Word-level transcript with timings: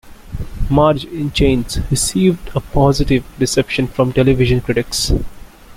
"Marge 0.67 1.05
in 1.05 1.31
Chains" 1.31 1.77
received 1.91 2.49
a 2.55 2.59
positive 2.59 3.23
reception 3.39 3.85
from 3.85 4.11
television 4.11 4.59
critics. 4.59 5.11